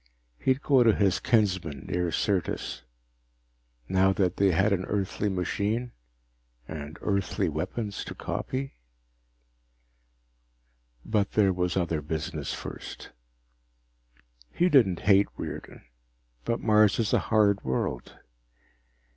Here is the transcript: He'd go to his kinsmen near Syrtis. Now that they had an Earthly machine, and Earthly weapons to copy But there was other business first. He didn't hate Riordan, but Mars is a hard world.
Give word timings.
He'd 0.39 0.63
go 0.63 0.81
to 0.81 0.95
his 0.95 1.19
kinsmen 1.19 1.85
near 1.85 2.11
Syrtis. 2.11 2.81
Now 3.87 4.11
that 4.13 4.37
they 4.37 4.49
had 4.49 4.73
an 4.73 4.83
Earthly 4.85 5.29
machine, 5.29 5.91
and 6.67 6.97
Earthly 7.01 7.47
weapons 7.47 8.03
to 8.05 8.15
copy 8.15 8.79
But 11.05 11.33
there 11.33 11.53
was 11.53 11.77
other 11.77 12.01
business 12.01 12.51
first. 12.51 13.11
He 14.51 14.69
didn't 14.69 15.01
hate 15.01 15.27
Riordan, 15.37 15.83
but 16.45 16.61
Mars 16.61 16.97
is 16.97 17.13
a 17.13 17.19
hard 17.19 17.63
world. 17.63 18.17